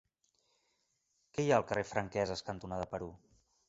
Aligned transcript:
Què 1.35 1.45
hi 1.45 1.53
ha 1.53 1.61
al 1.63 1.69
carrer 1.69 1.87
Franqueses 1.93 2.47
cantonada 2.53 2.93
Perú? 2.97 3.17